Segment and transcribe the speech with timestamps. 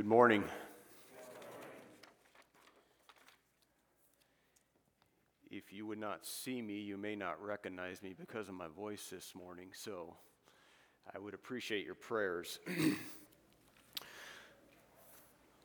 [0.00, 0.44] Good morning.
[5.50, 9.08] If you would not see me, you may not recognize me because of my voice
[9.10, 10.16] this morning, so
[11.14, 12.60] I would appreciate your prayers.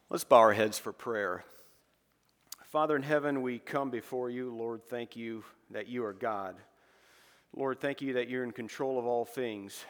[0.09, 1.45] Let's bow our heads for prayer.
[2.65, 4.53] Father in heaven, we come before you.
[4.53, 6.57] Lord, thank you that you are God.
[7.55, 9.85] Lord, thank you that you're in control of all things.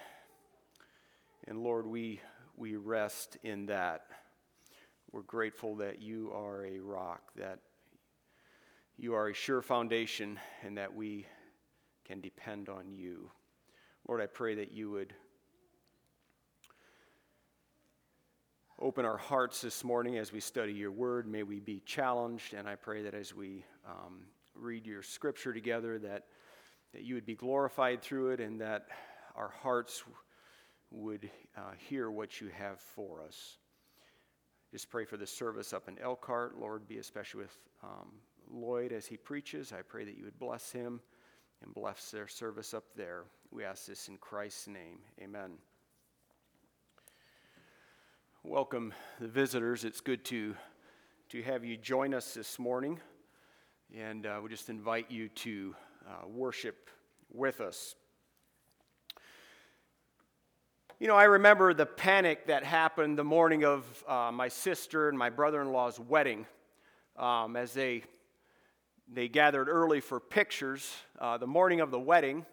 [1.48, 2.22] And Lord, we,
[2.56, 4.06] we rest in that.
[5.16, 7.60] We're grateful that you are a rock, that
[8.98, 11.26] you are a sure foundation, and that we
[12.04, 13.32] can depend on you.
[14.10, 15.14] Lord, I pray that you would
[18.78, 21.28] open our hearts this morning as we study your word.
[21.28, 25.98] May we be challenged, and I pray that as we um, read your scripture together,
[26.00, 26.26] that,
[26.92, 28.88] that you would be glorified through it and that
[29.34, 30.04] our hearts
[30.92, 33.60] would uh, hear what you have for us.
[34.76, 36.60] Just pray for the service up in Elkhart.
[36.60, 38.12] Lord, be especially with um,
[38.52, 39.72] Lloyd as he preaches.
[39.72, 41.00] I pray that you would bless him
[41.64, 43.24] and bless their service up there.
[43.52, 45.00] We ask this in Christ's name.
[45.24, 45.52] Amen.
[48.44, 49.86] Welcome, the visitors.
[49.86, 50.54] It's good to,
[51.30, 53.00] to have you join us this morning.
[53.98, 55.74] And uh, we just invite you to
[56.06, 56.90] uh, worship
[57.32, 57.96] with us.
[60.98, 65.18] You know, I remember the panic that happened the morning of uh, my sister and
[65.18, 66.46] my brother in law's wedding
[67.18, 68.04] um, as they,
[69.12, 72.46] they gathered early for pictures uh, the morning of the wedding,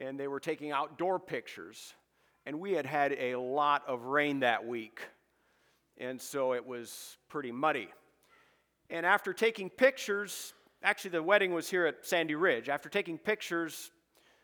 [0.00, 1.94] and they were taking outdoor pictures.
[2.44, 5.00] And we had had a lot of rain that week,
[5.96, 7.88] and so it was pretty muddy.
[8.90, 12.68] And after taking pictures, actually, the wedding was here at Sandy Ridge.
[12.68, 13.92] After taking pictures,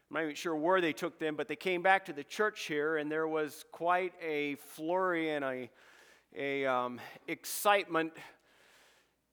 [0.08, 2.66] I'm not even sure where they took them, but they came back to the church
[2.66, 5.70] here, and there was quite a flurry and a,
[6.36, 8.12] a um, excitement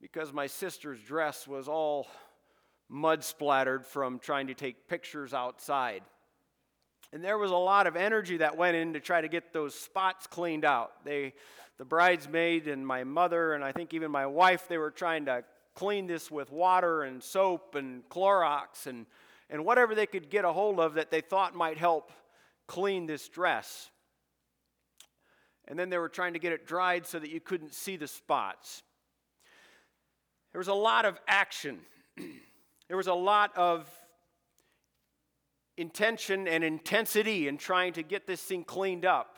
[0.02, 2.08] because my sister's dress was all
[2.90, 6.02] mud splattered from trying to take pictures outside.
[7.12, 9.76] And there was a lot of energy that went in to try to get those
[9.76, 11.06] spots cleaned out.
[11.06, 11.36] They,
[11.78, 15.44] the bridesmaid and my mother, and I think even my wife, they were trying to
[15.76, 19.06] clean this with water and soap and Clorox and
[19.54, 22.12] and whatever they could get a hold of that they thought might help
[22.68, 23.92] clean this dress.
[25.68, 28.08] And then they were trying to get it dried so that you couldn't see the
[28.08, 28.82] spots.
[30.54, 31.82] There was a lot of action.
[32.88, 33.88] there was a lot of
[35.78, 39.38] intention and intensity in trying to get this thing cleaned up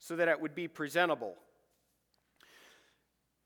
[0.00, 1.36] so that it would be presentable.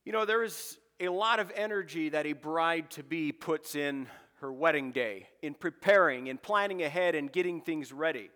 [0.07, 4.09] You know, there is a lot of energy that a bride to be puts in
[4.41, 8.31] her wedding day, in preparing and planning ahead and getting things ready.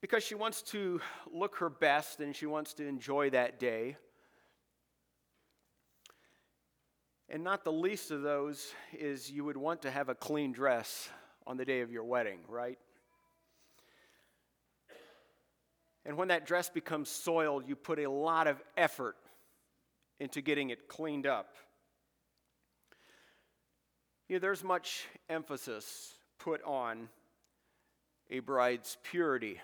[0.00, 1.00] Because she wants to
[1.32, 3.96] look her best and she wants to enjoy that day.
[7.28, 11.08] And not the least of those is you would want to have a clean dress
[11.46, 12.78] on the day of your wedding, right?
[16.04, 19.16] And when that dress becomes soiled, you put a lot of effort
[20.20, 21.56] into getting it cleaned up.
[24.28, 27.08] You know, there's much emphasis put on
[28.28, 29.60] a bride's purity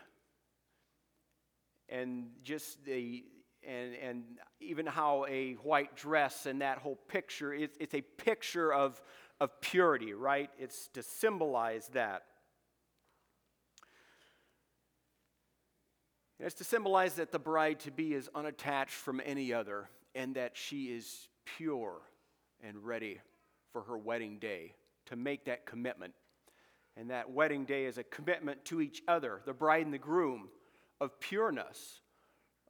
[1.88, 3.24] and just the
[3.66, 4.22] and and
[4.60, 9.00] even how a white dress and that whole picture it's, it's a picture of
[9.40, 10.50] of purity right?
[10.58, 12.22] It's to symbolize that.
[16.38, 20.56] It's to symbolize that the bride to be is unattached from any other and that
[20.56, 22.00] she is pure
[22.62, 23.20] and ready
[23.72, 24.74] for her wedding day
[25.06, 26.14] to make that commitment.
[26.96, 30.48] And that wedding day is a commitment to each other, the bride and the groom,
[31.00, 32.00] of pureness,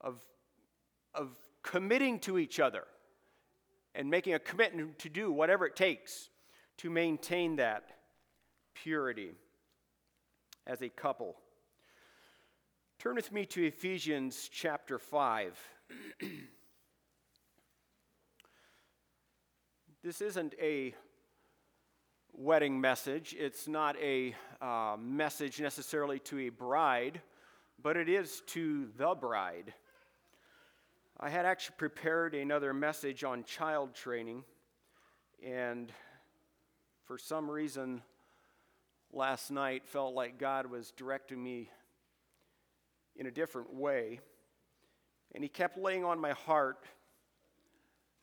[0.00, 0.24] of,
[1.14, 1.30] of
[1.62, 2.84] committing to each other,
[3.94, 6.30] and making a commitment to do whatever it takes
[6.78, 7.84] to maintain that
[8.75, 9.32] purity
[10.66, 11.37] as a couple.
[12.99, 15.58] Turn with me to Ephesians chapter 5.
[20.04, 20.96] This isn't a
[22.32, 23.37] wedding message.
[23.38, 27.20] It's not a uh, message necessarily to a bride,
[27.81, 29.72] but it is to the bride.
[31.20, 34.43] I had actually prepared another message on child training,
[35.40, 35.93] and
[37.04, 38.02] for some reason,
[39.12, 41.70] last night felt like God was directing me
[43.14, 44.19] in a different way.
[45.32, 46.87] And He kept laying on my heart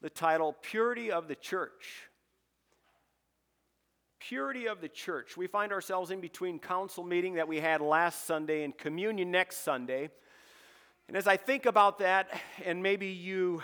[0.01, 2.07] the title Purity of the Church.
[4.19, 5.35] Purity of the Church.
[5.35, 9.57] We find ourselves in between council meeting that we had last Sunday and communion next
[9.57, 10.09] Sunday.
[11.07, 12.29] And as I think about that,
[12.63, 13.61] and maybe you,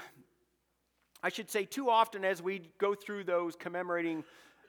[1.22, 4.24] I should say, too often as we go through those commemorating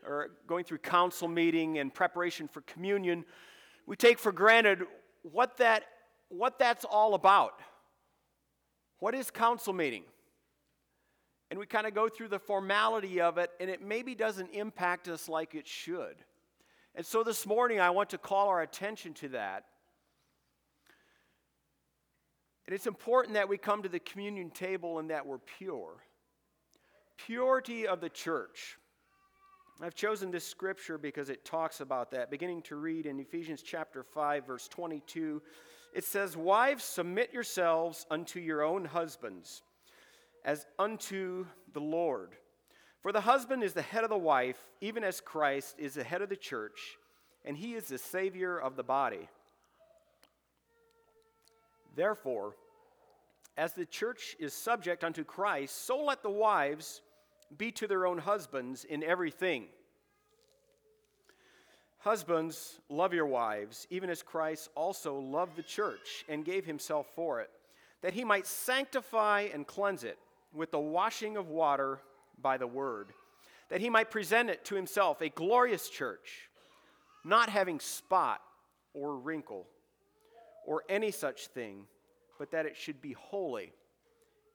[0.06, 3.24] or going through council meeting and preparation for communion,
[3.86, 4.82] we take for granted
[5.22, 5.84] what, that,
[6.28, 7.60] what that's all about.
[8.98, 10.04] What is council meeting?
[11.50, 15.08] And we kind of go through the formality of it, and it maybe doesn't impact
[15.08, 16.16] us like it should.
[16.94, 19.64] And so this morning, I want to call our attention to that
[22.66, 26.02] and it's important that we come to the communion table and that we're pure.
[27.16, 28.76] Purity of the church.
[29.80, 32.30] I've chosen this scripture because it talks about that.
[32.30, 35.42] Beginning to read in Ephesians chapter 5, verse 22,
[35.94, 39.62] it says, Wives, submit yourselves unto your own husbands,
[40.46, 41.44] as unto
[41.74, 42.30] the Lord.
[43.02, 46.22] For the husband is the head of the wife, even as Christ is the head
[46.22, 46.96] of the church,
[47.44, 49.28] and he is the Savior of the body.
[51.96, 52.54] Therefore,
[53.56, 57.00] as the church is subject unto Christ, so let the wives
[57.56, 59.64] be to their own husbands in everything.
[61.98, 67.40] Husbands, love your wives, even as Christ also loved the church and gave himself for
[67.40, 67.50] it,
[68.02, 70.18] that he might sanctify and cleanse it
[70.52, 72.00] with the washing of water
[72.40, 73.12] by the word,
[73.68, 76.48] that he might present it to himself a glorious church,
[77.24, 78.40] not having spot
[78.94, 79.66] or wrinkle
[80.66, 81.86] or any such thing,
[82.38, 83.72] but that it should be holy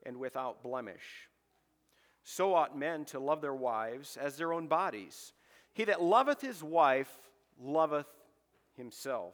[0.05, 1.29] and without blemish.
[2.23, 5.33] So ought men to love their wives as their own bodies.
[5.73, 7.11] He that loveth his wife
[7.59, 8.07] loveth
[8.75, 9.33] himself.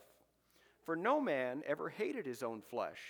[0.86, 3.02] For no man ever hated his own flesh,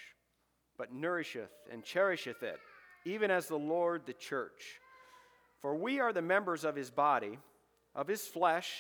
[0.78, 2.60] but nourisheth and cherisheth it,
[3.08, 4.80] even as the Lord the church.
[5.62, 7.40] For we are the members of his body,
[7.96, 8.72] of his flesh,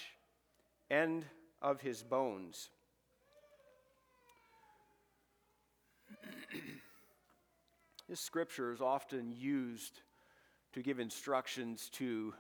[0.89, 1.25] and
[1.61, 2.69] of his bones.
[8.09, 10.01] this scripture is often used
[10.73, 12.33] to give instructions to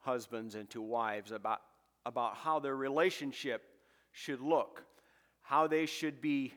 [0.00, 1.60] husbands and to wives about,
[2.04, 3.62] about how their relationship
[4.12, 4.82] should look,
[5.42, 6.52] how they should be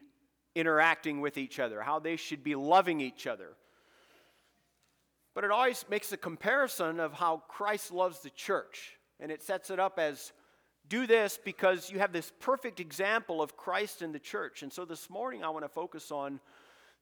[0.55, 3.55] interacting with each other, how they should be loving each other.
[5.33, 9.69] But it always makes a comparison of how Christ loves the church, and it sets
[9.69, 10.33] it up as
[10.89, 14.61] do this because you have this perfect example of Christ in the church.
[14.61, 16.41] And so this morning I want to focus on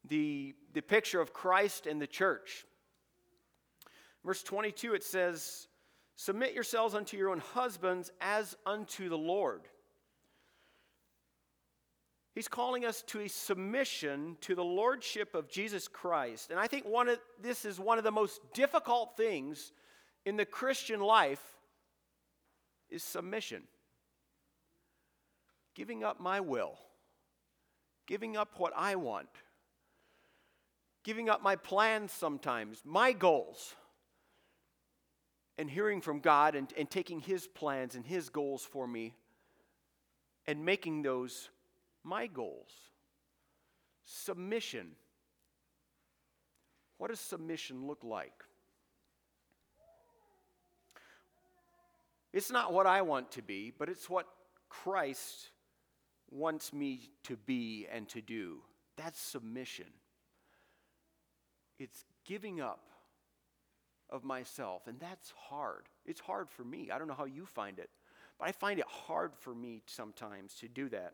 [0.08, 2.66] the, the picture of Christ and the church.
[4.24, 5.68] Verse 22, it says,
[6.16, 9.62] Submit yourselves unto your own husbands as unto the Lord.
[12.34, 16.52] He's calling us to a submission to the lordship of Jesus Christ.
[16.52, 19.72] And I think one of, this is one of the most difficult things
[20.26, 21.42] in the Christian life
[22.90, 23.64] is submission.
[25.76, 26.78] Giving up my will,
[28.08, 29.30] giving up what I want
[31.04, 33.74] giving up my plans sometimes, my goals,
[35.58, 39.16] and hearing from God and, and taking His plans and His goals for me
[40.46, 41.50] and making those
[42.04, 42.72] my goals.
[44.06, 44.92] Submission.
[46.98, 48.44] What does submission look like?
[52.32, 54.28] It's not what I want to be, but it's what
[54.70, 55.50] Christ
[56.30, 58.60] wants me to be and to do.
[58.98, 59.88] That's submission.
[61.80, 62.84] It's giving up
[64.10, 65.88] of myself, and that's hard.
[66.06, 66.90] It's hard for me.
[66.92, 67.90] I don't know how you find it,
[68.38, 71.14] but I find it hard for me sometimes to do that.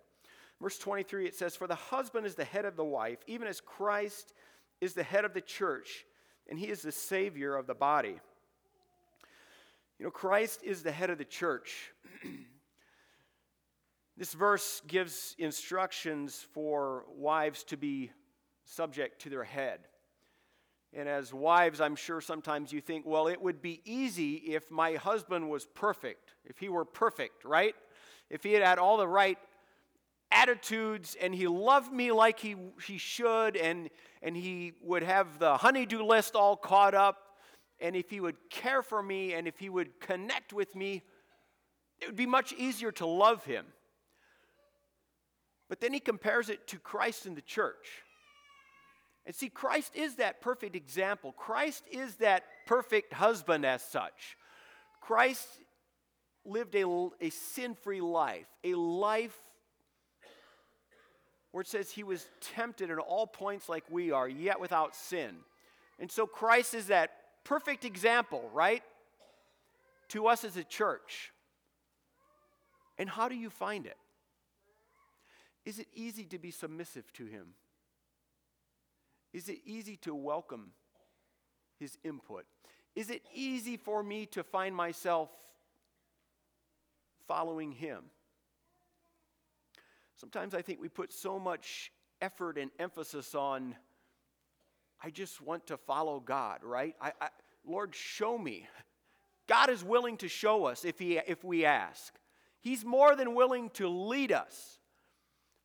[0.62, 3.62] Verse 23, it says, For the husband is the head of the wife, even as
[3.62, 4.34] Christ
[4.82, 6.06] is the head of the church,
[6.50, 8.20] and he is the Savior of the body.
[10.00, 11.92] You know, Christ is the head of the church.
[14.18, 18.12] this verse gives instructions for wives to be
[18.66, 19.80] subject to their head.
[20.94, 24.94] And as wives, I'm sure sometimes you think, well, it would be easy if my
[24.94, 27.76] husband was perfect, if he were perfect, right?
[28.30, 29.38] If he had had all the right
[30.36, 33.90] attitudes and he loved me like he, he should and,
[34.22, 37.26] and he would have the honey-do list all caught up
[37.80, 41.02] and if he would care for me and if he would connect with me,
[42.02, 43.66] it would be much easier to love him.
[45.70, 48.04] But then he compares it to Christ in the church.
[49.26, 51.32] And see, Christ is that perfect example.
[51.32, 54.38] Christ is that perfect husband as such.
[55.02, 55.48] Christ
[56.46, 59.36] lived a, a sin free life, a life
[61.56, 65.38] where it says he was tempted at all points like we are, yet without sin.
[66.00, 67.12] And so Christ is that
[67.46, 68.84] perfect example, right?
[70.10, 71.32] To us as a church.
[72.98, 73.96] And how do you find it?
[75.64, 77.54] Is it easy to be submissive to him?
[79.32, 80.72] Is it easy to welcome
[81.80, 82.44] his input?
[82.98, 85.30] Is it easy for me to find myself
[87.30, 88.04] following him?
[90.16, 91.92] Sometimes I think we put so much
[92.22, 93.76] effort and emphasis on,
[95.04, 96.96] I just want to follow God, right?
[97.02, 97.28] I, I,
[97.66, 98.68] Lord, show me.
[99.48, 102.14] God is willing to show us if, he, if we ask.
[102.62, 104.80] He's more than willing to lead us.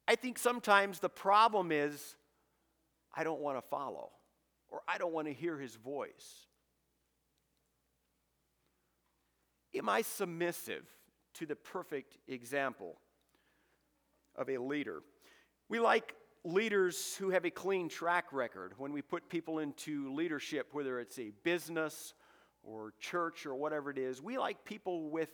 [0.06, 2.16] I think sometimes the problem is
[3.14, 4.10] I don't want to follow
[4.68, 6.46] or I don't want to hear his voice.
[9.74, 10.84] Am I submissive
[11.34, 12.98] to the perfect example
[14.40, 15.02] of a leader?
[15.68, 18.72] We like leaders who have a clean track record.
[18.78, 22.14] When we put people into leadership, whether it's a business
[22.62, 25.30] or church or whatever it is, we like people with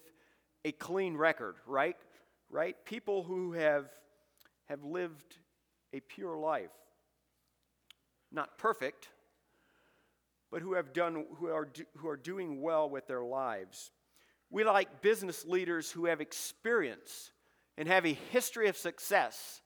[0.65, 1.97] a clean record, right?
[2.51, 2.77] Right?
[2.85, 3.87] People who have
[4.69, 5.39] have lived
[5.93, 6.73] a pure life.
[8.33, 9.09] Not perfect,
[10.51, 13.93] but who have done who are do, who are doing well with their lives.
[14.51, 17.31] We like business leaders who have experience
[17.79, 19.61] and have a history of success.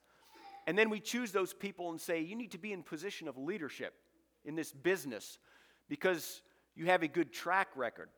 [0.67, 3.37] And then we choose those people and say, you need to be in position of
[3.37, 3.93] leadership
[4.45, 5.39] in this business
[5.89, 6.41] because
[6.75, 8.09] you have a good track record.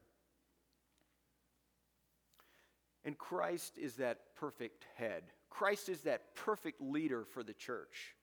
[3.06, 5.24] And Christ is that perfect head.
[5.50, 8.16] Christ is that perfect leader for the church.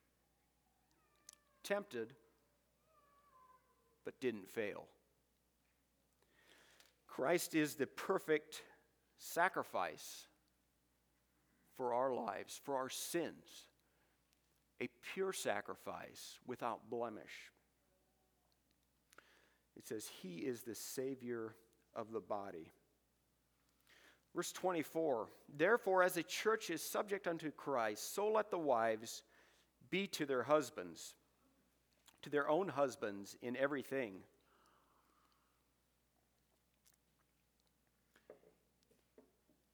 [1.62, 2.12] Tempted,
[4.04, 4.86] but didn't fail.
[7.06, 8.62] Christ is the perfect
[9.18, 10.26] sacrifice
[11.80, 13.64] for our lives, for our sins,
[14.82, 17.50] a pure sacrifice without blemish.
[19.78, 21.54] It says, He is the Savior
[21.96, 22.70] of the body.
[24.36, 29.22] Verse 24 Therefore, as the church is subject unto Christ, so let the wives
[29.88, 31.14] be to their husbands,
[32.20, 34.16] to their own husbands in everything.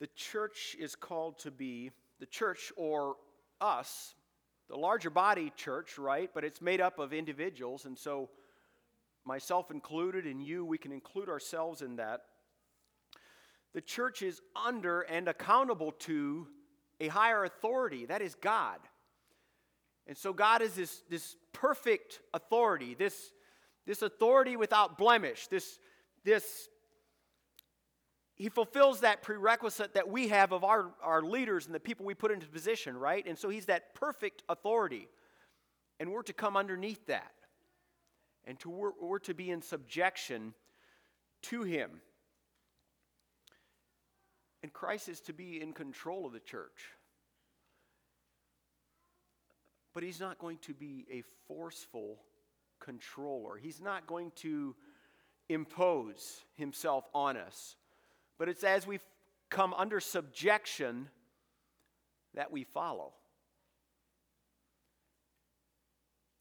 [0.00, 3.16] The church is called to be, the church or
[3.60, 4.14] us,
[4.68, 6.30] the larger body church, right?
[6.34, 8.30] But it's made up of individuals, and so
[9.24, 12.22] myself included and you, we can include ourselves in that
[13.76, 16.46] the church is under and accountable to
[16.98, 18.78] a higher authority, that is God.
[20.06, 23.32] And so God is this, this perfect authority, this,
[23.86, 25.78] this authority without blemish, this,
[26.24, 26.70] this
[28.36, 32.14] he fulfills that prerequisite that we have of our, our leaders and the people we
[32.14, 33.26] put into position, right?
[33.26, 35.08] And so he's that perfect authority.
[35.98, 37.32] And we're to come underneath that.
[38.44, 40.52] And to, we're, we're to be in subjection
[41.44, 41.90] to him.
[44.62, 46.90] And Christ is to be in control of the church.
[49.94, 52.18] But he's not going to be a forceful
[52.80, 53.56] controller.
[53.56, 54.76] He's not going to
[55.48, 57.76] impose himself on us.
[58.38, 59.00] But it's as we
[59.50, 61.10] come under subjection
[62.34, 63.12] that we follow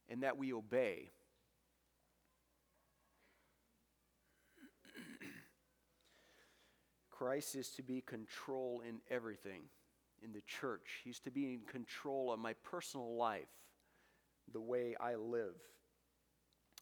[0.09, 1.11] and that we obey.
[7.09, 9.63] Christ is to be control in everything
[10.23, 11.01] in the church.
[11.03, 13.47] He's to be in control of my personal life,
[14.51, 15.55] the way I live.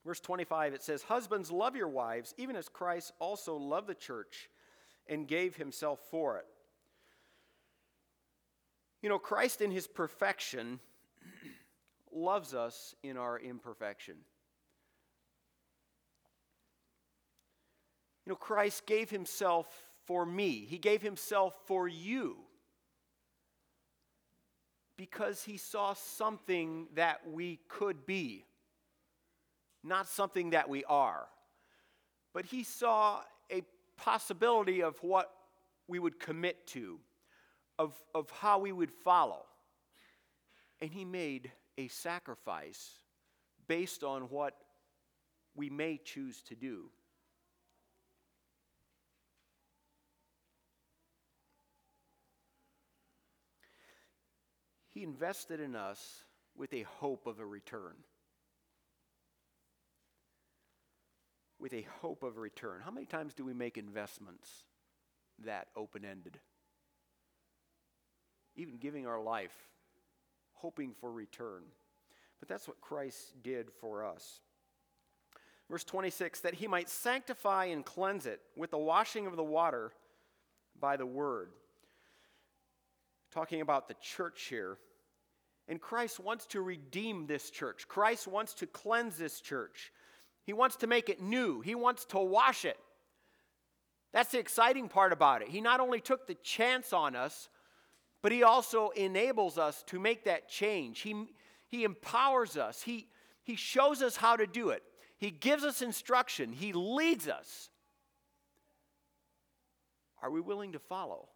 [0.05, 4.49] Verse 25, it says, Husbands, love your wives, even as Christ also loved the church
[5.07, 6.45] and gave himself for it.
[9.01, 10.79] You know, Christ in his perfection
[12.11, 14.15] loves us in our imperfection.
[18.25, 19.67] You know, Christ gave himself
[20.05, 22.37] for me, He gave Himself for you
[24.97, 28.45] because He saw something that we could be,
[29.83, 31.27] not something that we are.
[32.33, 33.63] But He saw a
[33.97, 35.31] possibility of what
[35.87, 36.99] we would commit to,
[37.77, 39.43] of, of how we would follow.
[40.81, 42.99] And He made a sacrifice
[43.67, 44.53] based on what
[45.55, 46.89] we may choose to do.
[54.93, 56.23] He invested in us
[56.55, 57.95] with a hope of a return.
[61.63, 62.81] With a hope of a return.
[62.83, 64.49] How many times do we make investments
[65.45, 66.37] that open ended?
[68.55, 69.55] Even giving our life,
[70.55, 71.63] hoping for return.
[72.39, 74.41] But that's what Christ did for us.
[75.69, 79.93] Verse 26 that he might sanctify and cleanse it with the washing of the water
[80.79, 81.49] by the word
[83.33, 84.77] talking about the church here,
[85.67, 87.87] And Christ wants to redeem this church.
[87.87, 89.93] Christ wants to cleanse this church.
[90.43, 91.61] He wants to make it new.
[91.61, 92.77] He wants to wash it.
[94.11, 95.49] That's the exciting part about it.
[95.49, 97.49] He not only took the chance on us,
[98.21, 100.99] but He also enables us to make that change.
[100.99, 101.25] He,
[101.67, 103.07] he empowers us, he,
[103.43, 104.83] he shows us how to do it,
[105.17, 107.69] He gives us instruction, He leads us.
[110.21, 111.27] Are we willing to follow?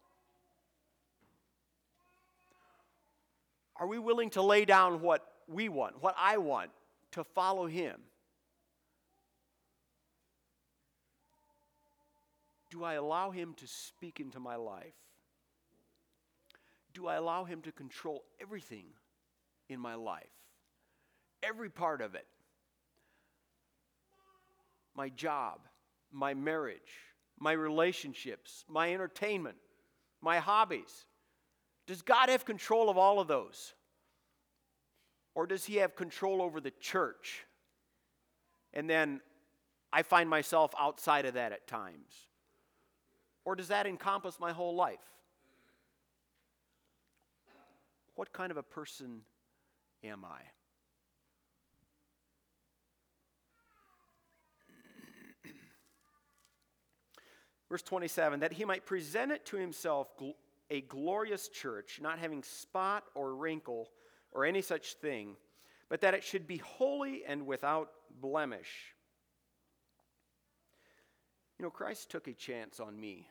[3.79, 6.71] Are we willing to lay down what we want, what I want,
[7.11, 7.95] to follow Him?
[12.77, 14.93] Do I allow Him to speak into my life?
[16.93, 18.85] Do I allow Him to control everything
[19.67, 20.29] in my life?
[21.41, 22.27] Every part of it.
[24.95, 25.61] My job,
[26.11, 27.01] my marriage,
[27.39, 29.57] my relationships, my entertainment,
[30.21, 31.05] my hobbies.
[31.87, 33.73] Does God have control of all of those?
[35.33, 37.43] Or does He have control over the church?
[38.71, 39.21] And then
[39.91, 42.26] I find myself outside of that at times.
[43.47, 44.99] Or does that encompass my whole life?
[48.15, 49.21] What kind of a person
[50.03, 50.41] am I?
[57.69, 60.09] Verse 27 that he might present it to himself
[60.69, 63.87] a glorious church, not having spot or wrinkle
[64.33, 65.37] or any such thing,
[65.87, 68.93] but that it should be holy and without blemish.
[71.57, 73.29] You know, Christ took a chance on me.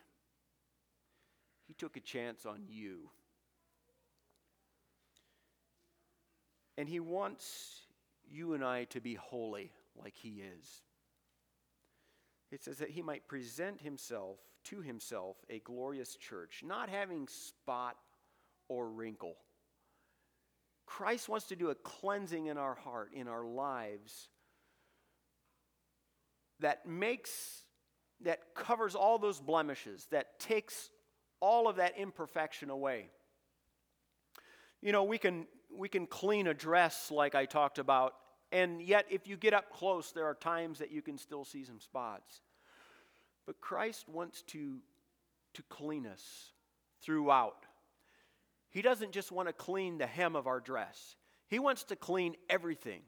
[1.66, 3.11] He took a chance on you.
[6.78, 7.80] And He wants
[8.28, 10.82] you and I to be holy like He is.
[12.52, 17.96] It says that He might present Himself to Himself a glorious church, not having spot
[18.68, 19.37] or wrinkle.
[20.87, 24.29] Christ wants to do a cleansing in our heart, in our lives,
[26.61, 27.64] that makes,
[28.22, 30.90] that covers all those blemishes, that takes
[31.40, 33.09] all of that imperfection away.
[34.81, 38.14] You know, we can, we can clean a dress like I talked about,
[38.53, 41.64] and yet if you get up close, there are times that you can still see
[41.64, 42.40] some spots.
[43.46, 44.79] But Christ wants to,
[45.55, 46.53] to clean us
[47.03, 47.64] throughout.
[48.70, 51.16] He doesn't just want to clean the hem of our dress,
[51.49, 53.03] He wants to clean everything.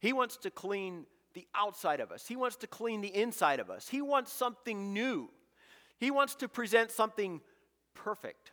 [0.00, 3.70] He wants to clean the outside of us, He wants to clean the inside of
[3.70, 3.88] us.
[3.88, 5.30] He wants something new.
[5.98, 7.40] He wants to present something
[8.04, 8.52] perfect.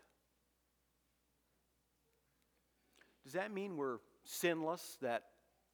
[3.24, 5.24] Does that mean we're sinless, that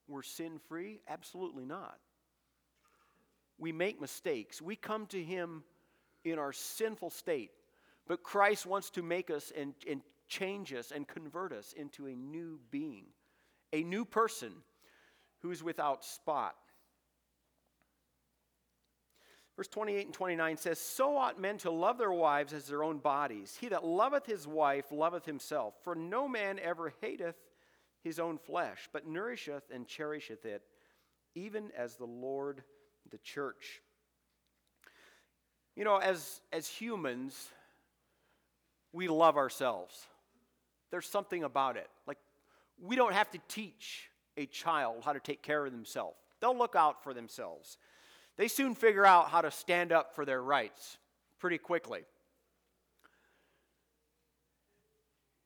[0.07, 0.99] we're sin free?
[1.07, 1.97] Absolutely not.
[3.57, 4.61] We make mistakes.
[4.61, 5.63] We come to Him
[6.23, 7.51] in our sinful state,
[8.07, 12.15] but Christ wants to make us and, and change us and convert us into a
[12.15, 13.05] new being,
[13.73, 14.51] a new person
[15.39, 16.55] who's without spot
[19.57, 22.99] Verse 28 and 29 says, So ought men to love their wives as their own
[22.99, 23.57] bodies.
[23.59, 25.73] He that loveth his wife loveth himself.
[25.83, 27.35] For no man ever hateth
[28.03, 30.63] his own flesh, but nourisheth and cherisheth it,
[31.35, 32.63] even as the Lord
[33.09, 33.81] the church.
[35.75, 37.49] You know, as, as humans,
[38.93, 40.07] we love ourselves.
[40.91, 41.89] There's something about it.
[42.07, 42.17] Like,
[42.81, 46.75] we don't have to teach a child how to take care of themselves, they'll look
[46.75, 47.77] out for themselves
[48.37, 50.97] they soon figure out how to stand up for their rights
[51.39, 52.01] pretty quickly.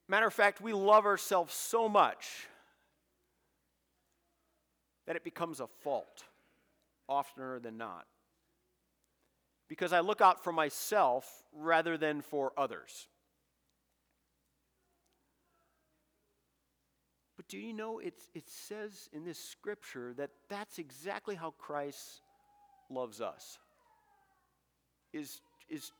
[0.08, 2.48] Matter of fact, we love ourselves so much
[5.08, 6.26] that it becomes a fault
[7.08, 8.06] oftener than not.
[9.68, 13.08] Because I look out for myself rather than for others.
[17.36, 22.22] But do you know it, it says in this scripture that that's exactly how Christ
[22.90, 23.58] loves us
[25.14, 25.92] is, is,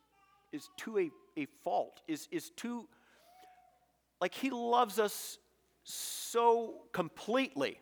[0.52, 2.88] is to a, a fault, is, is to,
[4.20, 5.38] like, he loves us
[5.84, 7.80] so completely.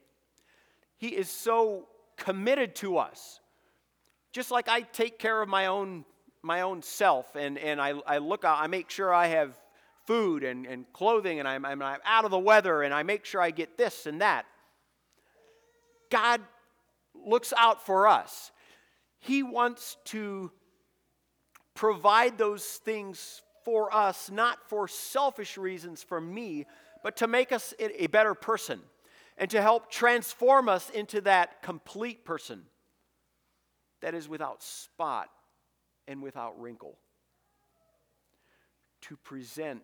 [0.97, 1.87] He is so
[2.17, 3.39] committed to us.
[4.31, 6.05] Just like I take care of my own,
[6.41, 9.55] my own self and, and I, I look out, I make sure I have
[10.05, 13.41] food and, and clothing and I'm, I'm out of the weather and I make sure
[13.41, 14.45] I get this and that.
[16.09, 16.41] God
[17.13, 18.51] looks out for us.
[19.23, 20.51] He wants to
[21.75, 26.65] provide those things for us, not for selfish reasons for me,
[27.03, 28.81] but to make us a better person
[29.37, 32.63] and to help transform us into that complete person
[34.01, 35.29] that is without spot
[36.05, 36.97] and without wrinkle.
[39.03, 39.83] To present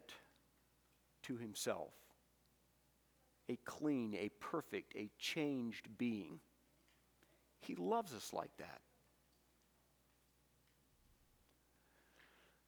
[1.23, 1.93] to himself
[3.47, 6.41] a clean, a perfect, a changed being.
[7.62, 8.82] He loves us like that.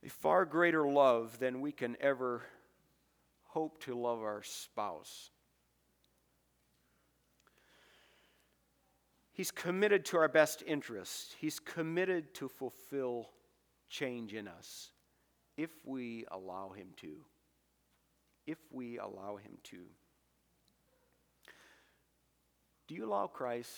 [0.04, 2.44] A far greater love than we can ever
[3.44, 5.30] hope to love our spouse.
[9.34, 11.36] He's committed to our best interests.
[11.40, 13.30] He's committed to fulfill
[13.90, 14.92] change in us
[15.58, 17.26] if we allow Him to.
[18.48, 19.84] If we allow Him to.
[22.88, 23.72] Do you allow Christ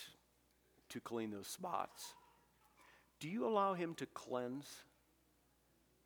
[0.90, 2.14] to clean those spots?
[3.20, 4.68] Do you allow Him to cleanse,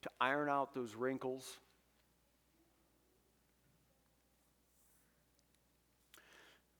[0.07, 1.57] to iron out those wrinkles?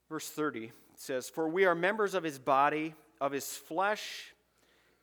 [0.10, 4.34] Verse 30 says, For we are members of his body, of his flesh,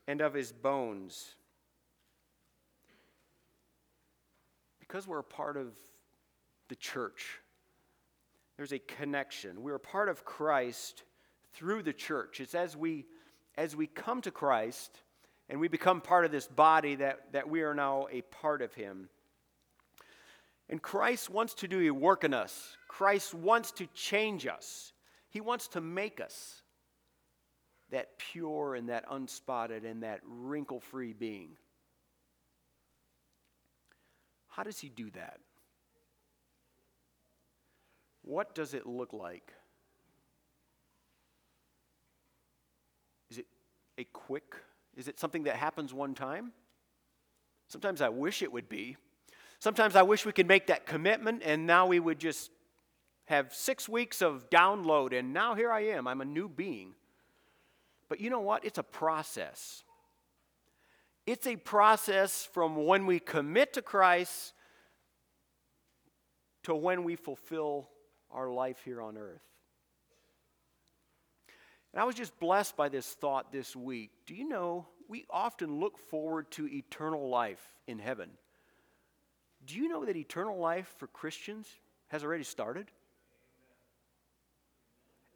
[0.06, 1.34] and of his bones.
[4.80, 5.72] Because we're a part of
[6.68, 7.40] the church,
[8.56, 9.62] there's a connection.
[9.62, 11.02] We're a part of Christ
[11.52, 12.40] through the church.
[12.40, 13.06] It's as we
[13.56, 14.90] as we come to Christ
[15.48, 18.72] and we become part of this body that, that we are now a part of
[18.74, 19.08] him.
[20.68, 22.76] And Christ wants to do a work in us.
[22.88, 24.92] Christ wants to change us.
[25.28, 26.62] He wants to make us
[27.90, 31.50] that pure and that unspotted and that wrinkle free being.
[34.48, 35.38] How does he do that?
[38.22, 39.52] What does it look like?
[43.30, 43.46] Is it
[43.98, 44.54] a quick?
[44.96, 46.52] Is it something that happens one time?
[47.68, 48.96] Sometimes I wish it would be.
[49.58, 52.50] Sometimes I wish we could make that commitment and now we would just
[53.26, 56.06] have six weeks of download, and now here I am.
[56.06, 56.94] I'm a new being.
[58.08, 58.64] But you know what?
[58.64, 59.82] It's a process.
[61.26, 64.52] It's a process from when we commit to Christ
[66.64, 67.88] to when we fulfill
[68.30, 69.42] our life here on earth.
[71.94, 74.10] And I was just blessed by this thought this week.
[74.26, 78.30] Do you know we often look forward to eternal life in heaven?
[79.64, 81.68] Do you know that eternal life for Christians
[82.08, 82.90] has already started?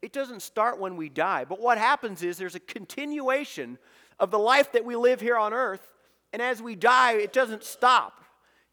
[0.03, 1.45] It doesn't start when we die.
[1.45, 3.79] But what happens is there's a continuation
[4.19, 5.93] of the life that we live here on earth.
[6.33, 8.25] And as we die, it doesn't stop,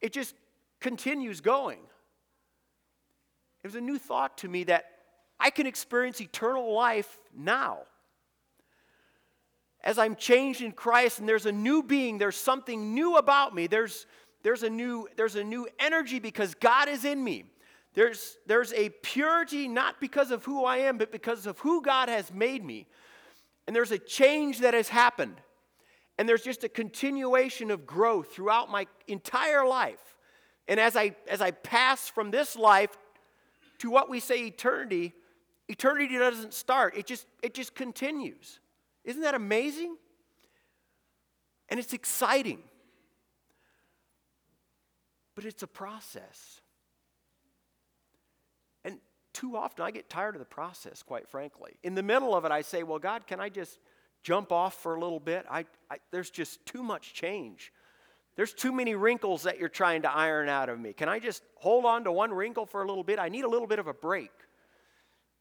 [0.02, 0.34] it just
[0.80, 1.82] continues going.
[3.64, 4.95] It was a new thought to me that
[5.40, 7.80] I can experience eternal life now.
[9.84, 13.68] As I'm changed in Christ and there's a new being, there's something new about me.
[13.68, 14.08] There's,
[14.42, 17.46] there's, a, new, there's a new energy because God is in me.
[17.94, 22.10] There's, there's a purity not because of who I am, but because of who God
[22.10, 22.88] has made me.
[23.68, 25.40] And there's a change that has happened.
[26.18, 30.16] And there's just a continuation of growth throughout my entire life.
[30.68, 32.98] And as I, as I pass from this life
[33.80, 35.14] to what we say eternity,
[35.68, 38.60] eternity doesn't start, it just, it just continues.
[39.04, 39.98] Isn't that amazing?
[41.70, 42.60] And it's exciting.
[45.36, 46.62] But it's a process
[48.86, 49.00] And
[49.34, 51.74] too often I get tired of the process, quite frankly.
[51.84, 53.80] In the middle of it, I say, Well, God, can I just
[54.24, 55.46] jump off for a little bit?
[55.50, 57.74] I, I, there's just too much change.
[58.36, 60.94] There's too many wrinkles that you're trying to iron out of me.
[60.94, 63.20] Can I just hold on to one wrinkle for a little bit?
[63.20, 64.32] I need a little bit of a break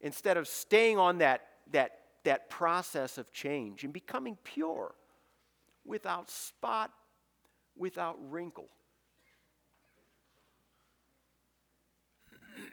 [0.04, 1.40] instead of staying on that,
[1.72, 4.94] that, that process of change and becoming pure
[5.84, 6.92] without spot,
[7.76, 8.68] without wrinkle.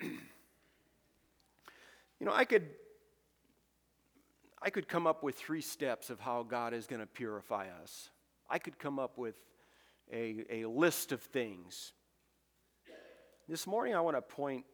[2.20, 2.68] You know, I could
[4.62, 8.12] I could come up with three steps of how God is going to purify us.
[8.48, 9.34] I could come up with
[10.14, 11.94] a, a list of things.
[13.50, 14.66] This morning I want to point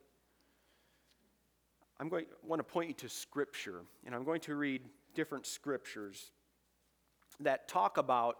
[1.99, 4.81] I'm going want to point you to scripture and I'm going to read
[5.15, 6.31] different scriptures
[7.39, 8.37] that talk about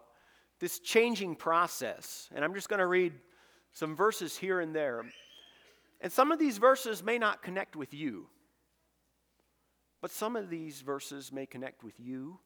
[0.60, 2.30] this changing process.
[2.34, 3.13] And I'm just going to read
[3.74, 5.04] some verses here and there.
[6.02, 8.28] And some of these verses may not connect with you.
[10.02, 12.39] But some of these verses may connect with you,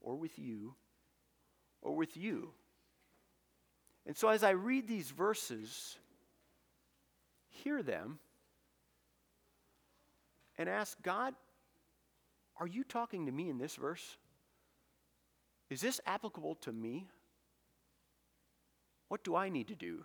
[0.00, 0.74] or with you,
[1.80, 2.50] or with you.
[4.06, 5.98] And so as I read these verses,
[7.48, 8.18] hear them
[10.58, 11.34] and ask God,
[12.60, 14.16] are you talking to me in this verse?
[15.70, 17.06] Is this applicable to me?
[19.08, 20.04] What do I need to do?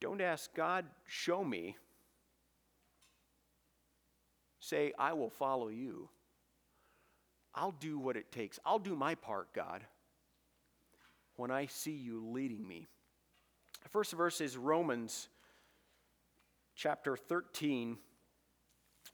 [0.00, 1.76] Don't ask God, show me
[4.64, 6.08] say, I will follow you.
[7.54, 8.58] I'll do what it takes.
[8.64, 9.82] I'll do my part, God,
[11.36, 12.86] when I see you leading me.
[13.82, 15.28] The first verse is Romans
[16.74, 17.98] chapter 13,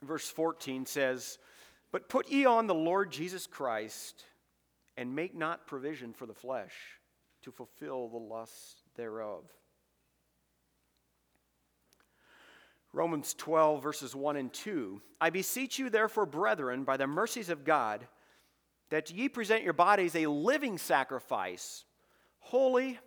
[0.02, 1.38] verse 14 says,
[1.92, 4.24] But put ye on the Lord Jesus Christ,
[4.96, 6.74] and make not provision for the flesh
[7.42, 9.44] to fulfill the lusts thereof.
[12.92, 15.00] Romans 12, verses 1 and 2.
[15.20, 18.06] I beseech you, therefore, brethren, by the mercies of God,
[18.90, 21.84] that ye present your bodies a living sacrifice,
[22.40, 22.98] holy,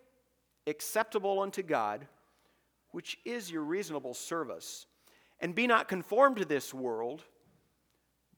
[0.65, 2.07] acceptable unto God,
[2.93, 4.85] which is your reasonable service.
[5.39, 7.23] And be not conformed to this world,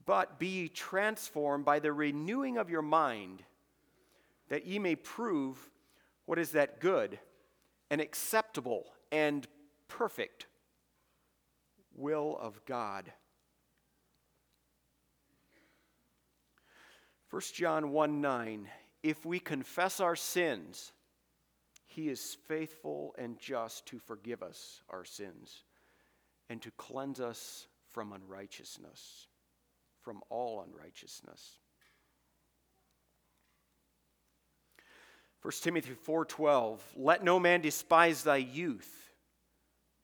[0.06, 3.44] but be transformed by the renewing of your mind,
[4.48, 5.70] that ye may prove
[6.24, 7.18] what is that good
[7.90, 9.46] and acceptable and
[9.88, 10.46] perfect
[11.94, 13.12] will of God.
[17.30, 18.68] 1 John 1 9,
[19.02, 20.92] if we confess our sins,
[21.96, 25.64] he is faithful and just to forgive us our sins
[26.50, 29.28] and to cleanse us from unrighteousness,
[30.02, 31.58] from all unrighteousness.
[35.40, 38.92] 1 Timothy 4:12 Let no man despise thy youth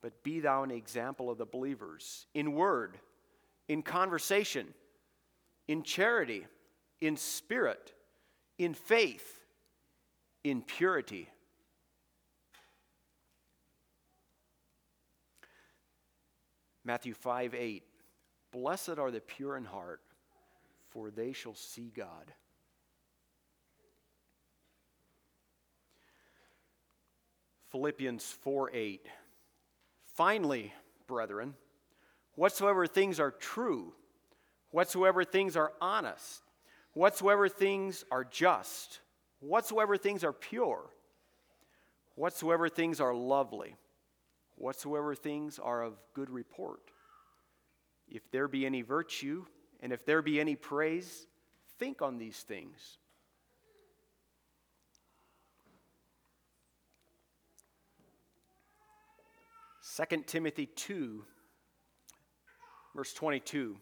[0.01, 2.99] but be thou an example of the believers in word
[3.69, 4.73] in conversation
[5.69, 6.47] in charity
[7.03, 7.93] in spirit
[8.59, 9.45] in faith
[10.43, 11.29] in purity
[16.85, 17.83] Matthew 5 8
[18.53, 20.01] Blessed are the pure in heart
[20.91, 22.33] for they shall see God
[27.73, 29.07] Philippians 4 8.
[30.15, 30.75] Finally,
[31.07, 31.55] brethren,
[32.35, 33.95] whatsoever things are true,
[34.71, 36.43] whatsoever things are honest,
[36.93, 39.01] whatsoever things are just,
[39.41, 40.85] whatsoever things are pure,
[42.15, 43.75] whatsoever things are lovely,
[44.63, 46.93] whatsoever things are of good report,
[48.09, 49.45] if there be any virtue
[49.81, 51.27] and if there be any praise,
[51.81, 52.99] think on these things.
[59.97, 61.25] 2 Timothy 2,
[62.95, 63.77] verse 22.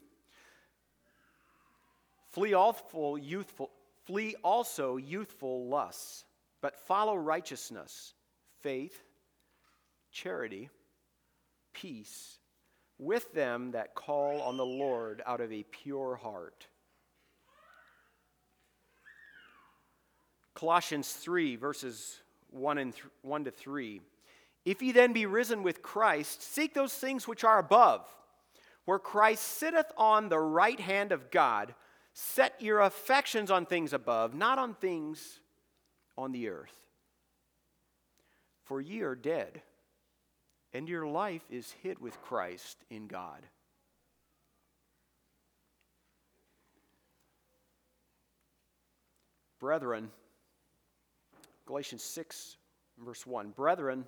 [2.31, 3.71] Flee also youthful,
[4.07, 6.25] flee also youthful lusts,
[6.63, 8.15] but follow righteousness,
[8.63, 9.05] faith,
[10.11, 10.71] charity,
[11.73, 12.39] peace,
[12.99, 16.67] with them that call on the Lord out of a pure heart.
[20.55, 22.19] Colossians 3, verses
[22.51, 24.01] 1, and th- 1 to 3.
[24.65, 28.07] If ye then be risen with Christ, seek those things which are above,
[28.85, 31.75] where Christ sitteth on the right hand of God.
[32.13, 35.41] Set your affections on things above, not on things
[36.19, 36.75] on the earth.
[38.65, 39.63] For ye are dead,
[40.73, 43.47] and your life is hid with Christ in God.
[49.59, 50.11] Brethren,
[51.67, 52.57] Galatians 6,
[52.99, 54.07] verse 1 Brethren,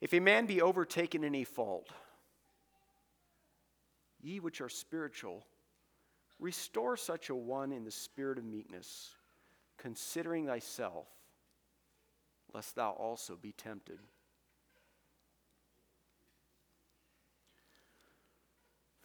[0.00, 1.88] if a man be overtaken in a fault,
[4.20, 5.46] ye which are spiritual,
[6.38, 9.14] restore such a one in the spirit of meekness,
[9.78, 11.06] considering thyself,
[12.52, 13.98] lest thou also be tempted.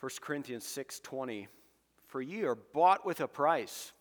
[0.02, 1.48] First Corinthians 6:20
[2.08, 3.94] For ye are bought with a price.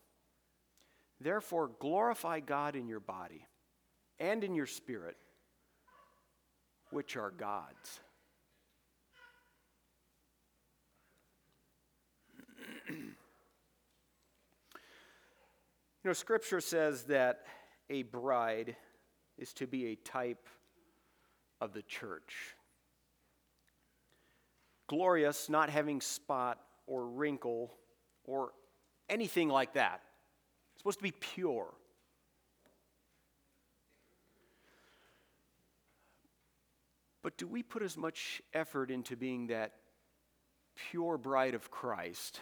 [1.20, 3.46] Therefore glorify God in your body
[4.18, 5.18] and in your spirit
[6.88, 8.00] which are God's.
[12.88, 13.14] you
[16.02, 17.44] know, Scripture says that
[17.90, 18.74] a bride
[19.36, 20.48] is to be a type
[21.60, 22.56] of the church.
[24.90, 27.72] Glorious, not having spot or wrinkle
[28.24, 28.50] or
[29.08, 30.00] anything like that.
[30.72, 31.68] It's supposed to be pure.
[37.22, 39.74] But do we put as much effort into being that
[40.90, 42.40] pure bride of Christ?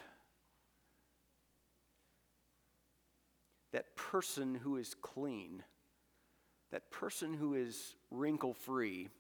[3.72, 5.62] That person who is clean,
[6.70, 9.10] that person who is wrinkle free.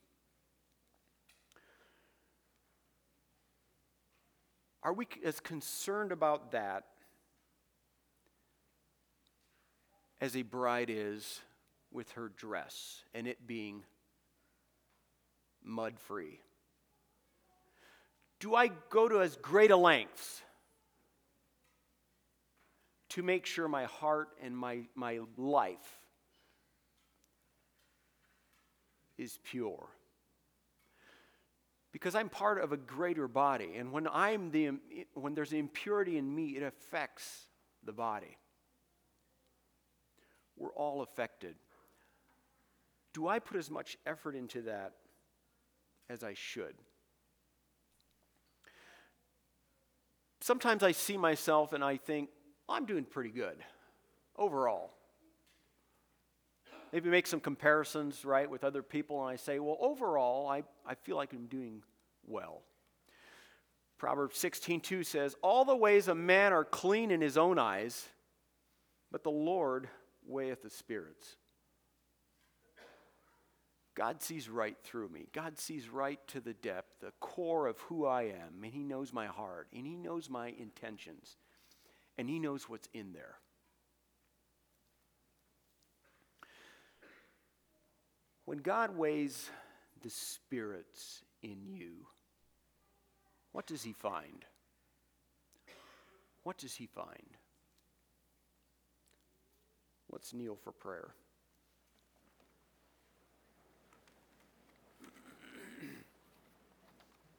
[4.82, 6.84] Are we as concerned about that
[10.20, 11.40] as a bride is
[11.90, 13.82] with her dress and it being
[15.62, 16.40] mud free?
[18.40, 20.42] Do I go to as great a lengths
[23.10, 25.98] to make sure my heart and my, my life
[29.16, 29.88] is pure?
[31.92, 33.74] Because I'm part of a greater body.
[33.76, 34.72] And when, I'm the,
[35.14, 37.46] when there's impurity in me, it affects
[37.84, 38.36] the body.
[40.56, 41.54] We're all affected.
[43.14, 44.92] Do I put as much effort into that
[46.10, 46.74] as I should?
[50.40, 52.30] Sometimes I see myself and I think,
[52.68, 53.56] I'm doing pretty good
[54.36, 54.92] overall.
[56.92, 60.94] Maybe make some comparisons, right, with other people, and I say, well, overall, I, I
[60.94, 61.82] feel like I'm doing
[62.26, 62.62] well.
[63.98, 68.06] Proverbs 16:2 says, All the ways of man are clean in his own eyes,
[69.10, 69.88] but the Lord
[70.26, 71.36] weigheth the spirits.
[73.98, 75.26] God sees right through me.
[75.32, 79.12] God sees right to the depth, the core of who I am, and He knows
[79.12, 81.36] my heart, and He knows my intentions,
[82.16, 83.34] and He knows what's in there.
[88.48, 89.50] When God weighs
[90.00, 92.06] the spirits in you,
[93.52, 94.46] what does He find?
[96.44, 97.36] What does He find?
[100.10, 101.10] Let's kneel for prayer.